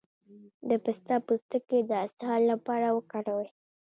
[0.69, 3.47] د پسته پوستکی د اسهال لپاره وکاروئ